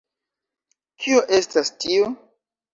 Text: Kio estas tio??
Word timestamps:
Kio 1.05 1.21
estas 1.41 1.73
tio?? 1.87 2.13